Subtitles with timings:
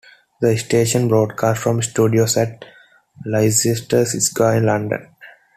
[0.41, 2.65] The station broadcasts from studios at
[3.23, 5.09] Leicester Square in London.